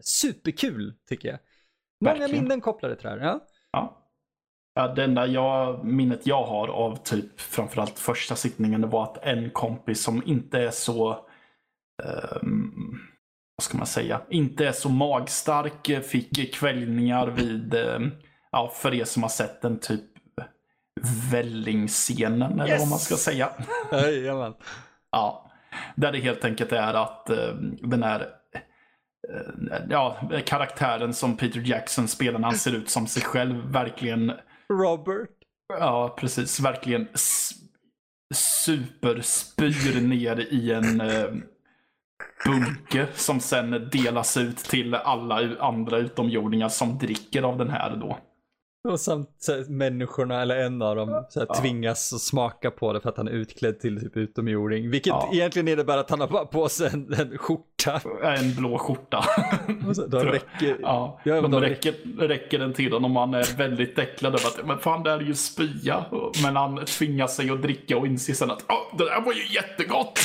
Superkul 0.00 0.94
tycker 1.08 1.28
jag. 1.28 1.38
Många 2.04 2.18
Verkligen. 2.18 2.42
minnen 2.44 2.60
kopplade 2.60 2.96
till 2.96 3.04
det 3.04 3.10
här. 3.10 3.18
Ja. 3.18 3.40
Ja. 3.72 4.02
Ja, 4.78 4.88
det 4.88 5.04
enda 5.04 5.26
jag, 5.26 5.84
minnet 5.84 6.26
jag 6.26 6.44
har 6.44 6.68
av 6.68 6.96
typ 6.96 7.40
framförallt 7.40 7.98
första 7.98 8.36
sittningen 8.36 8.80
det 8.80 8.86
var 8.86 9.02
att 9.02 9.24
en 9.24 9.50
kompis 9.50 10.02
som 10.02 10.22
inte 10.26 10.58
är 10.58 10.70
så, 10.70 11.10
ehm, 12.04 12.98
vad 13.56 13.62
ska 13.64 13.78
man 13.78 13.86
säga, 13.86 14.20
inte 14.30 14.66
är 14.66 14.72
så 14.72 14.88
magstark 14.88 15.88
eh, 15.88 16.00
fick 16.00 16.54
kvällningar 16.54 17.26
vid, 17.26 17.74
eh, 17.74 17.98
ja 18.52 18.72
för 18.74 18.94
er 18.94 19.04
som 19.04 19.22
har 19.22 19.30
sett 19.30 19.62
den 19.62 19.78
typ 19.80 20.04
vällingscenen 21.32 22.60
eller 22.60 22.78
vad 22.78 22.88
man 22.88 22.98
ska 22.98 23.14
Yes! 23.14 23.24
säga. 23.24 23.48
Jajamän. 23.92 24.54
Ja, 25.12 25.50
där 25.96 26.12
det 26.12 26.18
helt 26.18 26.44
enkelt 26.44 26.72
är 26.72 26.94
att 26.94 27.30
eh, 27.30 27.54
den 27.82 28.02
här 28.02 28.20
eh, 29.32 29.82
ja, 29.90 30.16
karaktären 30.46 31.14
som 31.14 31.36
Peter 31.36 31.60
Jackson 31.60 32.08
spelar 32.08 32.38
när 32.38 32.48
han 32.48 32.58
ser 32.58 32.74
ut 32.74 32.90
som 32.90 33.06
sig 33.06 33.22
själv 33.22 33.72
verkligen 33.72 34.32
Robert. 34.72 35.30
Ja, 35.68 36.16
precis. 36.18 36.60
Verkligen 36.60 37.08
superspyr 38.34 40.00
ner 40.00 40.40
i 40.40 40.72
en 40.72 41.00
eh, 41.00 41.28
bunke 42.44 43.06
som 43.14 43.40
sen 43.40 43.88
delas 43.92 44.36
ut 44.36 44.56
till 44.56 44.94
alla 44.94 45.58
andra 45.60 45.98
utomjordingar 45.98 46.68
som 46.68 46.98
dricker 46.98 47.42
av 47.42 47.58
den 47.58 47.70
här 47.70 47.96
då. 47.96 48.18
Och 48.86 49.00
samt 49.00 49.30
så 49.38 49.52
här, 49.52 49.64
människorna, 49.68 50.42
eller 50.42 50.56
en 50.56 50.82
av 50.82 50.96
dem, 50.96 51.24
så 51.30 51.40
här, 51.40 51.46
Ja. 51.50 51.54
tvingas 51.60 52.12
att 52.12 52.20
smaka 52.20 52.70
på 52.70 52.92
det 52.92 53.00
för 53.00 53.08
att 53.08 53.16
han 53.16 53.28
är 53.28 53.32
utklädd 53.32 53.80
till 53.80 54.00
typ 54.00 54.16
utomjording. 54.16 54.90
Vilket 54.90 55.06
Ja. 55.10 55.30
egentligen 55.32 55.68
innebär 55.68 55.98
att 55.98 56.10
han 56.10 56.20
har 56.20 56.28
bara 56.28 56.44
på 56.46 56.68
sig 56.68 56.90
en, 56.92 57.12
en 57.14 57.38
skjorta. 57.38 58.00
En 58.22 58.54
blå 58.54 58.78
skjorta. 58.78 59.24
Och 59.88 59.96
så, 59.96 60.06
då 60.06 60.18
räcker, 60.18 60.76
Ja, 60.82 61.20
Ja, 61.24 61.40
de 61.40 61.60
räcker, 61.60 61.94
räcker 62.28 62.58
den 62.58 62.72
till 62.72 62.92
honom 62.92 63.16
om 63.16 63.32
han 63.32 63.34
är 63.40 63.56
väldigt 63.56 63.98
äcklad 63.98 64.34
över 64.34 64.46
att 64.46 64.66
men 64.66 64.78
fan 64.78 65.02
det 65.02 65.10
här 65.10 65.18
är 65.18 65.22
ju 65.22 65.34
spya. 65.34 66.04
Men 66.42 66.56
han 66.56 66.84
tvingar 66.84 67.26
sig 67.26 67.50
att 67.50 67.62
dricka 67.62 67.96
och 67.96 68.06
inser 68.06 68.32
sen 68.34 68.50
att 68.50 68.64
"Åh, 68.68 68.98
det 68.98 69.04
där 69.04 69.20
var 69.20 69.32
ju 69.32 69.54
jättegott. 69.54 70.18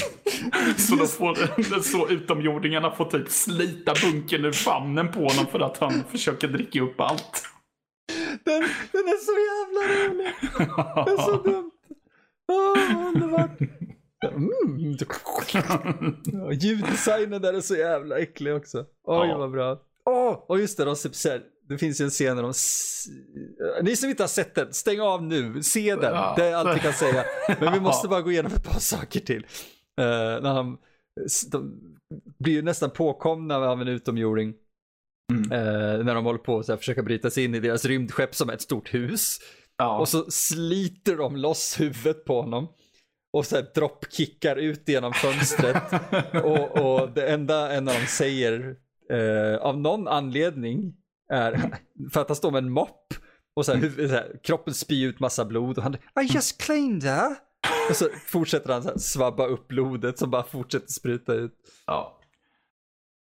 Så 0.77 0.95
då 0.95 1.05
får 1.05 1.81
så 1.81 2.09
utomjordingarna 2.09 2.91
får 2.91 3.05
typ 3.05 3.29
slita 3.29 3.93
bunken 4.03 4.45
ur 4.45 4.51
famnen 4.51 5.07
på 5.11 5.19
honom 5.19 5.45
för 5.51 5.59
att 5.59 5.77
han 5.77 6.03
försöker 6.11 6.47
dricka 6.47 6.81
upp 6.81 7.01
allt. 7.01 7.43
Den, 8.51 8.61
den 8.91 9.07
är 9.07 9.17
så 9.27 9.33
jävla 9.51 9.81
rolig. 10.13 10.33
Det 11.05 11.11
är 11.11 11.17
så 11.25 11.43
dumt. 11.43 11.71
Åh, 12.51 13.07
underbart. 13.07 13.59
Mm. 14.31 14.97
Ja, 16.33 16.51
Ljuddesignen 16.51 17.41
där 17.41 17.53
är 17.53 17.61
så 17.61 17.75
jävla 17.75 18.19
äcklig 18.19 18.55
också. 18.55 18.77
Oj 19.03 19.27
Ja. 19.29 19.37
vad 19.37 19.51
bra. 19.51 19.81
Åh, 20.05 20.45
och 20.47 20.59
just 20.59 20.77
det, 20.77 20.85
de, 20.85 20.95
det 21.69 21.77
finns 21.77 22.01
ju 22.01 22.05
en 22.05 22.09
scen 22.09 22.35
där 22.35 22.43
de... 22.43 22.51
s- 22.51 23.05
Ni 23.81 23.95
som 23.95 24.09
inte 24.09 24.23
har 24.23 24.27
sett 24.27 24.55
den, 24.55 24.73
stäng 24.73 24.99
av 25.01 25.23
nu. 25.23 25.63
Se 25.63 25.95
den. 25.95 26.13
Ja. 26.15 26.33
Det 26.37 26.45
är 26.45 26.55
allt 26.55 26.75
vi 26.75 26.79
kan 26.79 26.93
säga. 26.93 27.23
Men 27.59 27.73
vi 27.73 27.79
måste 27.79 28.07
bara 28.07 28.21
gå 28.21 28.31
igenom 28.31 28.51
ett 28.51 28.63
par 28.71 28.79
saker 28.79 29.19
till. 29.19 29.45
Eh, 29.99 30.05
när 30.41 30.53
han, 30.53 30.77
de 31.51 31.73
blir 32.39 32.53
ju 32.53 32.61
nästan 32.61 32.89
påkomna 32.89 33.55
av 33.57 33.81
en 33.81 33.87
utomjording. 33.87 34.53
Mm. 35.37 35.51
Eh, 35.51 36.05
när 36.05 36.15
de 36.15 36.25
håller 36.25 36.39
på 36.39 36.59
att 36.59 36.79
försöka 36.79 37.03
bryta 37.03 37.29
sig 37.29 37.43
in 37.43 37.55
i 37.55 37.59
deras 37.59 37.85
rymdskepp 37.85 38.35
som 38.35 38.49
är 38.49 38.53
ett 38.53 38.61
stort 38.61 38.93
hus. 38.93 39.39
Ja. 39.77 39.99
Och 39.99 40.09
så 40.09 40.31
sliter 40.31 41.17
de 41.17 41.35
loss 41.35 41.79
huvudet 41.79 42.25
på 42.25 42.41
honom. 42.41 42.67
Och 43.33 43.45
så 43.45 43.55
här 43.55 43.65
droppkickar 43.75 44.55
ut 44.55 44.89
genom 44.89 45.13
fönstret. 45.13 45.83
och, 46.43 46.71
och 46.71 47.11
det 47.11 47.27
enda 47.29 47.71
en 47.73 47.87
av 47.87 47.93
dem 47.93 48.05
säger 48.07 48.75
eh, 49.11 49.61
av 49.61 49.77
någon 49.79 50.07
anledning 50.07 50.93
är 51.33 51.79
för 52.13 52.21
att 52.21 52.29
han 52.29 52.35
står 52.35 52.51
med 52.51 52.63
en 52.63 52.71
mopp. 52.71 53.13
Och 53.55 53.65
så 53.65 53.73
här, 53.73 53.79
huvud, 53.79 54.09
så 54.09 54.15
här, 54.15 54.39
kroppen 54.43 54.73
spyr 54.73 55.07
ut 55.07 55.19
massa 55.19 55.45
blod 55.45 55.77
och 55.77 55.83
han 55.83 55.93
I 55.93 56.33
just 56.33 56.61
cleaned 56.61 57.03
her. 57.03 57.35
Och 57.89 57.95
så 57.95 58.09
fortsätter 58.25 58.73
han 58.73 58.83
så 58.83 58.89
här, 58.89 58.97
svabba 58.97 59.45
upp 59.45 59.67
blodet 59.67 60.19
som 60.19 60.31
bara 60.31 60.43
fortsätter 60.43 60.87
spruta 60.87 61.33
ut. 61.33 61.53
ja. 61.85 62.17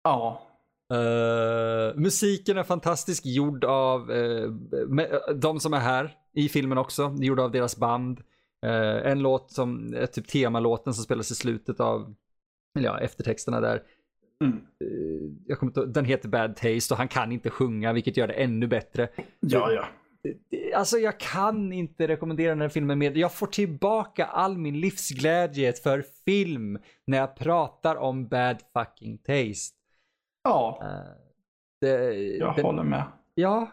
Ja. 0.03 0.52
Eh, 0.93 1.95
musiken 1.95 2.57
är 2.57 2.63
fantastisk, 2.63 3.25
gjord 3.25 3.63
av 3.65 4.12
eh, 4.12 4.47
me- 4.88 5.33
de 5.33 5.59
som 5.59 5.73
är 5.73 5.79
här 5.79 6.12
i 6.33 6.50
filmen 6.50 6.77
också, 6.77 7.15
gjord 7.19 7.39
av 7.39 7.51
deras 7.51 7.77
band. 7.77 8.19
Eh, 8.65 9.12
en 9.12 9.19
låt 9.19 9.51
som 9.51 9.93
är 9.93 10.05
typ 10.05 10.27
temalåten 10.27 10.93
som 10.93 11.03
spelas 11.03 11.31
i 11.31 11.35
slutet 11.35 11.79
av, 11.79 12.13
eller 12.77 12.89
ja, 12.89 13.00
eftertexterna 13.00 13.62
där. 13.62 13.81
Mm. 14.43 14.57
Eh, 14.57 15.31
jag 15.47 15.59
kommer 15.59 15.69
inte, 15.69 15.85
den 15.85 16.05
heter 16.05 16.29
Bad 16.29 16.55
Taste 16.55 16.93
och 16.93 16.97
han 16.97 17.07
kan 17.07 17.31
inte 17.31 17.50
sjunga 17.50 17.93
vilket 17.93 18.17
gör 18.17 18.27
det 18.27 18.33
ännu 18.33 18.67
bättre. 18.67 19.09
Ja, 19.39 19.71
ja. 19.71 19.85
Alltså 20.75 20.97
jag 20.97 21.19
kan 21.19 21.73
inte 21.73 22.07
rekommendera 22.07 22.50
den 22.50 22.62
här 22.62 22.69
filmen 22.69 23.00
mer. 23.00 23.12
Jag 23.17 23.33
får 23.33 23.47
tillbaka 23.47 24.25
all 24.25 24.57
min 24.57 24.79
livsglädje 24.79 25.73
för 25.73 26.03
film 26.25 26.79
när 27.07 27.17
jag 27.17 27.35
pratar 27.35 27.95
om 27.95 28.27
bad 28.27 28.57
fucking 28.73 29.17
taste. 29.17 29.75
Ja, 30.43 30.79
Eh, 30.81 31.12
det, 31.81 32.13
jag 32.38 32.55
den- 32.55 32.65
håller 32.65 32.83
med. 32.83 33.03
Ja, 33.35 33.71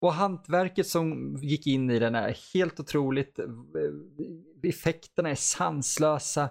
och 0.00 0.12
hantverket 0.12 0.86
som 0.86 1.36
gick 1.36 1.66
in 1.66 1.90
i 1.90 1.98
den 1.98 2.14
är 2.14 2.36
helt 2.54 2.80
otroligt. 2.80 3.38
Effekterna 4.62 5.30
är 5.30 5.34
sanslösa. 5.34 6.50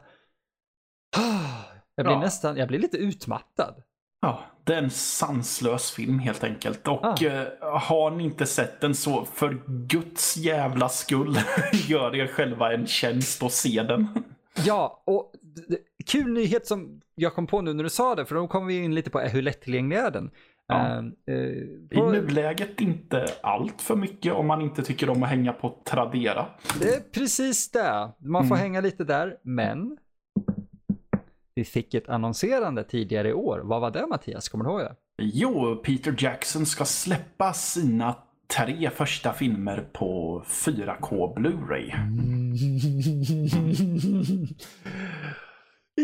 Jag 1.96 2.06
blir 2.06 2.16
Ja. 2.16 2.20
nästan, 2.20 2.58
jag 2.58 2.68
blir 2.68 2.80
lite 2.80 2.98
utmattad. 2.98 3.84
Ja, 4.22 4.40
det 4.64 4.74
är 4.74 4.78
en 4.84 4.90
sanslös 4.90 5.92
film 5.92 6.20
helt 6.20 6.44
enkelt. 6.44 6.88
Och 6.88 7.06
Ah. 7.06 7.16
eh, 7.26 7.48
har 7.80 8.12
ni 8.12 8.24
inte 8.24 8.46
sett 8.46 8.82
den 8.82 8.96
så 8.96 9.26
för 9.26 9.62
guds 9.88 10.38
jävla 10.38 10.90
skull 10.90 11.36
gör 11.88 12.16
er 12.16 12.28
själva 12.28 12.74
en 12.74 12.88
tjänst 12.88 13.44
och 13.44 13.52
se 13.52 13.84
den. 13.84 14.08
Ja, 14.66 15.04
och 15.06 15.34
kul 16.06 16.34
nyhet 16.34 16.68
som 16.68 17.02
jag 17.16 17.34
kom 17.34 17.48
på 17.48 17.62
nu 17.62 17.74
när 17.74 17.84
du 17.84 17.90
sa 17.90 18.16
det, 18.16 18.26
för 18.26 18.36
då 18.36 18.48
kommer 18.48 18.68
vi 18.68 18.84
in 18.84 18.96
lite 18.96 19.10
på 19.10 19.22
eh, 19.22 19.30
hur 19.32 19.42
lättillgänglig 19.42 19.98
är 19.98 20.12
den. 20.12 20.32
Ja. 20.68 20.88
Eh, 20.88 21.36
eh, 21.36 21.42
I 21.92 21.96
på, 21.96 22.10
nuläget 22.12 22.82
inte 22.82 23.26
allt 23.42 23.82
för 23.82 23.96
mycket 23.96 24.34
om 24.34 24.48
man 24.48 24.62
inte 24.62 24.84
tycker 24.84 25.10
om 25.10 25.24
att 25.24 25.30
hänga 25.30 25.54
på 25.54 25.78
Tradera. 25.86 26.46
det 26.80 26.96
är 26.96 27.00
precis 27.00 27.72
det. 27.72 28.10
Man 28.20 28.48
får 28.48 28.56
Mm. 28.56 28.64
hänga 28.64 28.82
lite 28.82 29.04
där, 29.04 29.38
men 29.44 29.98
vi 31.56 31.64
fick 31.64 31.94
ett 31.94 32.10
annonserande 32.10 32.84
tidigare 32.84 33.30
i 33.30 33.34
år. 33.34 33.60
Vad 33.64 33.82
var 33.82 33.92
det 33.92 34.08
Mattias? 34.08 34.50
Kommer 34.50 34.66
du 34.66 34.72
ihåg 34.72 34.80
det? 34.80 34.96
Jo, 35.22 35.76
Peter 35.76 36.16
Jackson 36.18 36.66
ska 36.66 36.86
släppa 36.86 37.54
sina 37.54 38.16
tre 38.58 38.90
första 38.90 39.34
filmer 39.34 39.88
på 39.94 40.44
4K 40.48 41.36
Blu-ray. 41.38 41.92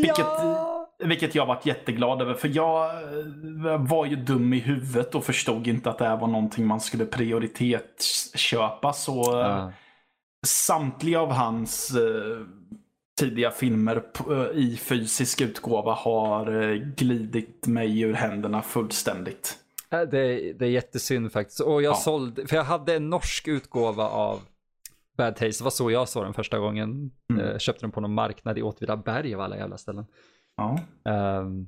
Vilket- 0.07 0.25
Ja! 0.27 0.69
vilket 0.99 1.35
jag 1.35 1.45
varit 1.45 1.65
jätteglad 1.65 2.21
över. 2.21 2.33
För 2.33 2.47
jag 2.53 2.85
eh, 3.03 3.77
var 3.89 4.05
ju 4.05 4.15
dum 4.15 4.53
i 4.53 4.59
huvudet 4.59 5.15
och 5.15 5.23
förstod 5.25 5.67
inte 5.67 5.89
att 5.89 5.97
det 5.97 6.05
här 6.05 6.17
var 6.17 6.27
någonting 6.27 6.65
man 6.67 6.79
skulle 6.81 7.05
prioritetsköpa. 7.05 8.93
Så 8.93 9.23
Ja. 9.31 9.71
samtliga 10.45 11.21
av 11.21 11.31
hans 11.31 11.95
eh, 11.95 12.45
tidiga 13.19 13.51
filmer 13.51 14.03
i 14.53 14.77
fysisk 14.77 15.41
utgåva 15.41 15.93
har 15.93 16.75
glidit 16.95 17.67
mig 17.67 18.01
ur 18.01 18.13
händerna 18.13 18.61
fullständigt. 18.61 19.57
Äh, 19.91 20.01
Det, 20.01 20.19
är- 20.19 20.53
det 20.53 20.65
är 20.65 20.69
jättesynd 20.69 21.31
faktiskt. 21.31 21.59
Och 21.59 21.81
jag 21.83 21.91
Ja. 21.91 21.95
sålde, 21.95 22.47
för 22.47 22.55
jag 22.55 22.63
hade 22.63 22.95
en 22.95 23.09
norsk 23.09 23.47
utgåva 23.47 24.07
av 24.09 24.39
Bad 25.17 25.35
Taste. 25.35 25.61
Det 25.61 25.63
var 25.63 25.71
så 25.71 25.91
jag 25.91 26.09
såg 26.09 26.23
den 26.23 26.33
första 26.33 26.59
gången. 26.59 27.11
Mm. 27.29 27.45
Eh, 27.45 27.57
köpte 27.57 27.83
den 27.83 27.91
på 27.91 28.01
någon 28.01 28.13
marknad 28.13 28.57
i 28.57 28.61
Åtvidaberg 28.61 29.35
av 29.35 29.41
alla 29.41 29.57
jävla 29.57 29.77
ställen. 29.77 30.05
Ja. 30.55 30.79
Ehm, 31.11 31.67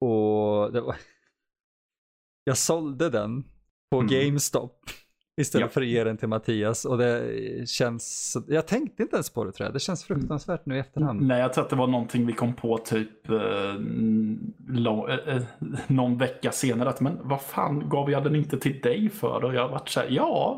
och 0.00 0.72
det 0.72 0.80
var... 0.80 0.96
Jag 2.44 2.58
sålde 2.58 3.10
den 3.10 3.44
på 3.90 4.00
Mm. 4.00 4.06
GameStop 4.06 4.80
istället 5.36 5.64
Ja. 5.64 5.68
för 5.68 5.80
att 5.80 5.86
ge 5.86 6.04
den 6.04 6.16
till 6.16 6.28
Mattias. 6.28 6.84
Och 6.84 6.98
det 6.98 7.68
känns... 7.68 8.36
Jag 8.48 8.66
tänkte 8.66 9.02
inte 9.02 9.16
ens 9.16 9.30
på 9.30 9.44
det 9.44 9.52
tror 9.52 9.66
jag. 9.66 9.74
Det 9.74 9.80
känns 9.80 10.04
fruktansvärt 10.04 10.66
nu 10.66 10.76
i 10.76 10.78
efterhand. 10.78 11.22
Nej, 11.22 11.40
jag 11.40 11.52
tror 11.52 11.64
att 11.64 11.70
det 11.70 11.76
var 11.76 11.86
någonting 11.86 12.26
vi 12.26 12.32
kom 12.32 12.54
på 12.54 12.78
typ 12.78 13.30
eh, 13.30 13.74
lång, 14.68 15.08
eh, 15.10 15.36
eh, 15.36 15.42
någon 15.86 16.18
vecka 16.18 16.52
senare. 16.52 16.88
Att, 16.88 17.00
men 17.00 17.18
vad 17.28 17.40
fan 17.42 17.88
gav 17.88 18.10
jag 18.10 18.24
den 18.24 18.36
inte 18.36 18.58
till 18.58 18.80
dig 18.80 19.10
för? 19.10 19.44
Och 19.44 19.54
jag 19.54 19.62
har 19.62 19.68
varit 19.68 19.88
så 19.88 20.00
här, 20.00 20.08
ja, 20.10 20.56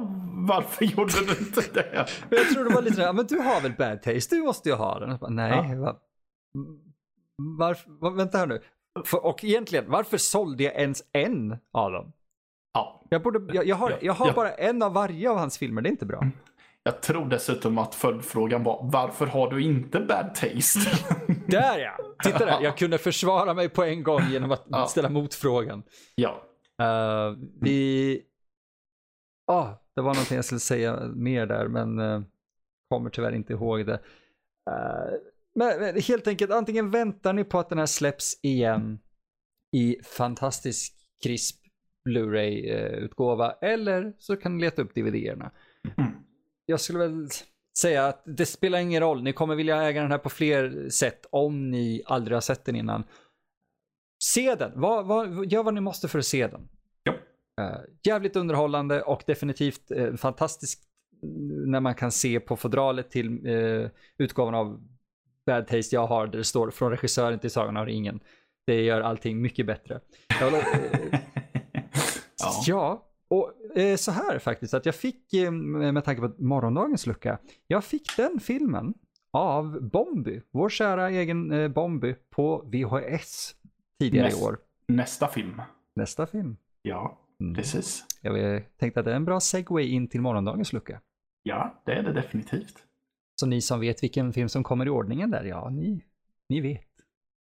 varför 0.48 0.84
gjorde 0.96 1.12
du 1.26 1.38
inte 1.46 1.60
det? 1.74 2.06
Men 2.30 2.38
jag 2.38 2.48
tror 2.48 2.64
det 2.64 2.74
var 2.74 2.82
lite 2.82 2.96
sådär, 2.96 3.12
men 3.12 3.26
du 3.26 3.38
har 3.38 3.60
väl 3.60 3.72
bad 3.78 4.02
taste, 4.02 4.36
du 4.36 4.42
måste 4.42 4.68
ju 4.68 4.74
ha 4.74 4.98
den. 4.98 5.18
Bara, 5.18 5.30
Nej, 5.30 5.70
Ja. 5.72 5.78
va, 5.80 5.96
varför, 7.58 7.90
va, 8.00 8.10
vänta 8.10 8.38
här 8.38 8.46
nu. 8.46 8.60
För, 9.04 9.26
och 9.26 9.44
egentligen, 9.44 9.84
varför 9.88 10.16
sålde 10.16 10.62
jag 10.64 10.74
ens 10.74 11.02
en 11.12 11.56
av 11.72 11.92
dem? 11.92 12.12
Ja, 12.76 13.00
Jag, 13.08 13.22
borde, 13.22 13.54
jag, 13.54 13.66
jag 13.66 13.76
har, 13.76 13.90
Ja, 13.90 13.96
jag 14.00 14.12
har 14.12 14.32
bara 14.32 14.52
en 14.54 14.82
av 14.82 14.92
varje 14.92 15.30
av 15.30 15.36
hans 15.38 15.58
filmer, 15.58 15.82
det 15.82 15.88
är 15.88 15.90
inte 15.90 16.06
bra. 16.06 16.26
jag 16.82 17.00
tror 17.02 17.26
dessutom 17.28 17.78
att 17.78 17.94
följdfrågan 17.94 18.62
var, 18.62 18.80
varför 18.92 19.26
har 19.26 19.50
du 19.50 19.62
inte 19.62 20.00
bad 20.00 20.34
taste? 20.34 20.80
Där 21.48 21.78
ja! 21.78 21.96
Titta 22.24 22.38
där, 22.46 22.60
jag 22.62 22.76
kunde 22.78 22.98
försvara 22.98 23.54
mig 23.54 23.68
på 23.68 23.84
en 23.84 24.02
gång 24.02 24.22
genom 24.30 24.52
att 24.52 24.64
Ja. 24.68 24.86
ställa 24.86 25.08
motfrågan. 25.08 25.82
ja, 26.14 26.42
Uh, 26.82 27.38
vi... 27.60 28.22
Ah, 29.46 29.66
det 29.94 30.00
var 30.02 30.14
någonting 30.14 30.36
jag 30.36 30.44
skulle 30.44 30.60
säga 30.60 31.00
mer 31.14 31.46
där, 31.46 31.68
men 31.68 31.98
uh, 31.98 32.22
kommer 32.88 33.10
tyvärr 33.10 33.32
inte 33.34 33.52
ihåg 33.52 33.86
det. 33.86 33.92
Uh, 34.70 35.18
men, 35.54 35.80
men 35.80 36.00
helt 36.00 36.26
enkelt, 36.28 36.50
antingen 36.50 36.90
väntar 36.90 37.32
ni 37.32 37.44
på 37.44 37.58
att 37.58 37.68
den 37.68 37.78
här 37.78 37.86
släpps 37.86 38.40
igen 38.42 38.98
i 39.76 39.96
fantastisk 40.04 40.94
krisp 41.22 41.56
Blu-ray-utgåva, 42.06 43.52
eller 43.60 44.12
så 44.18 44.36
kan 44.36 44.56
ni 44.56 44.60
leta 44.60 44.82
upp 44.82 44.94
DVD-erna. 44.94 45.50
Mm. 45.96 46.10
Jag 46.66 46.80
skulle 46.80 46.98
väl 46.98 47.28
säga 47.78 48.06
att 48.06 48.22
det 48.24 48.46
spelar 48.46 48.78
ingen 48.78 49.00
roll, 49.00 49.22
ni 49.22 49.32
kommer 49.32 49.54
vilja 49.54 49.82
äga 49.82 50.02
den 50.02 50.10
här 50.10 50.18
på 50.18 50.30
fler 50.30 50.88
sätt 50.88 51.26
om 51.30 51.70
ni 51.70 52.02
aldrig 52.06 52.36
har 52.36 52.40
sett 52.40 52.64
den 52.64 52.76
innan. 52.76 53.04
Se 54.24 54.54
den, 54.54 54.72
vad, 54.74 55.06
vad, 55.06 55.46
gör 55.46 55.62
vad 55.62 55.74
ni 55.74 55.80
måste 55.80 56.08
för 56.08 56.18
att 56.18 56.26
se 56.26 56.46
den. 56.46 56.68
Ja. 57.02 57.12
Eh, 57.60 57.80
jävligt 58.02 58.36
underhållande 58.36 59.02
och 59.02 59.22
definitivt 59.26 59.92
uh, 59.96 60.16
fantastiskt 60.16 60.82
när 61.66 61.80
man 61.80 61.94
kan 61.94 62.12
se 62.12 62.40
på 62.40 62.56
fodralet 62.56 63.10
till 63.10 63.46
eh, 63.46 63.90
utgåvan 64.18 64.54
av 64.54 64.80
Bad 65.46 65.66
Taste 65.66 65.96
jag 65.96 66.06
har 66.06 66.26
där 66.26 66.38
det 66.38 66.44
står 66.44 66.70
från 66.70 66.90
regissören 66.90 67.38
till 67.38 67.50
Sagan 67.50 67.76
om 67.76 67.86
ringen. 67.86 68.20
Det 68.66 68.82
gör 68.82 69.00
allting 69.00 69.42
mycket 69.42 69.66
bättre. 69.66 70.00
Jag 70.40 70.50
vill, 70.50 70.60
eh, 71.12 71.20
ja. 72.46 72.62
Ja, 72.66 73.02
och 73.28 73.78
eh, 73.78 73.96
så 73.96 74.10
här 74.12 74.38
faktiskt 74.38 74.74
att 74.74 74.86
jag 74.86 74.94
fick, 74.94 75.34
eh, 75.34 75.50
med 75.50 76.04
tanke 76.04 76.20
på 76.22 76.32
morgondagens 76.38 77.06
lucka, 77.06 77.38
jag 77.66 77.84
fick 77.84 78.16
den 78.16 78.40
filmen 78.40 78.94
av 79.30 79.80
Bomby, 79.90 80.40
vår 80.50 80.68
kära 80.68 81.10
egen 81.10 81.52
eh, 81.52 81.68
Bomby 81.68 82.14
på 82.30 82.64
VHS 82.72 83.54
tidigare 84.00 84.28
Näst- 84.28 84.40
i 84.40 84.44
år. 84.44 84.58
Nästa 84.88 85.28
film. 85.28 85.62
Nästa 85.96 86.26
film. 86.26 86.56
Ja, 86.82 87.18
Mm. 87.40 87.54
precis. 87.54 88.04
Jag 88.22 88.54
eh, 88.54 88.62
tänkte 88.78 89.00
att 89.00 89.06
det 89.06 89.12
är 89.12 89.16
en 89.16 89.24
bra 89.24 89.40
segway 89.40 89.84
in 89.88 90.08
till 90.08 90.20
morgondagens 90.20 90.72
lucka. 90.72 91.00
Ja, 91.42 91.82
det 91.86 91.92
är 91.92 92.02
det 92.02 92.12
definitivt. 92.12 92.76
Så 93.40 93.46
ni 93.46 93.60
som 93.60 93.80
vet 93.80 94.02
vilken 94.02 94.32
film 94.32 94.48
som 94.48 94.64
kommer 94.64 94.86
i 94.86 94.88
ordningen 94.90 95.30
där, 95.30 95.44
ja, 95.44 95.70
ni, 95.70 96.04
ni 96.48 96.60
vet. 96.60 96.86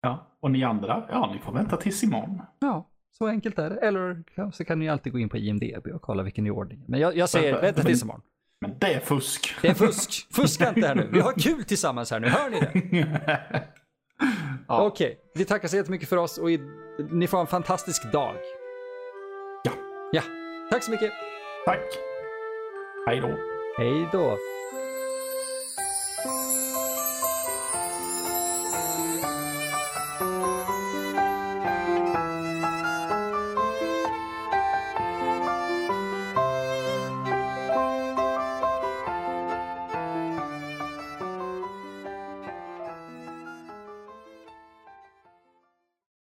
Ja, 0.02 0.36
och 0.40 0.50
ni 0.50 0.64
andra, 0.64 1.06
ja, 1.10 1.30
ni 1.34 1.38
får 1.40 1.52
vänta 1.52 1.76
tills 1.76 2.04
imorgon. 2.04 2.42
Ja, 2.58 2.88
så 3.18 3.26
enkelt 3.26 3.58
är 3.58 3.70
det. 3.70 3.76
Eller 3.76 4.24
så 4.52 4.64
kan 4.64 4.78
ni 4.78 4.88
alltid 4.88 5.12
gå 5.12 5.18
in 5.18 5.28
på 5.28 5.36
IMDB 5.36 5.86
och 5.94 6.02
kolla 6.02 6.22
vilken 6.22 6.46
i 6.46 6.50
ordningen. 6.50 6.84
Men 6.88 7.00
jag, 7.00 7.16
jag 7.16 7.28
säger, 7.28 7.60
vänta 7.60 7.82
tills 7.82 8.02
imorgon. 8.02 8.22
Men 8.60 8.78
det 8.78 8.94
är 8.94 9.00
fusk. 9.00 9.56
Det 9.62 9.68
är 9.68 9.74
fusk. 9.74 10.26
Fuska 10.34 10.68
inte 10.68 10.86
här 10.86 10.94
nu. 10.94 11.08
Vi 11.12 11.20
har 11.20 11.32
kul 11.32 11.64
tillsammans 11.64 12.10
här 12.10 12.20
nu, 12.20 12.28
hör 12.28 12.50
ni 12.50 12.60
det? 12.60 13.62
ja. 14.68 14.82
Okej, 14.86 15.18
vi 15.34 15.44
tackar 15.44 15.68
så 15.68 15.76
jättemycket 15.76 16.08
för 16.08 16.16
oss 16.16 16.38
och 16.38 16.50
i, 16.50 16.60
ni 17.10 17.26
får 17.26 17.40
en 17.40 17.46
fantastisk 17.46 18.12
dag. 18.12 18.34
Ja. 19.64 19.72
Ja, 20.12 20.22
tack 20.70 20.84
så 20.84 20.90
mycket. 20.90 21.12
Tack. 21.66 21.84
Hej 23.06 23.20
då. 23.20 23.36
Hej 23.78 24.08
då. 24.12 24.36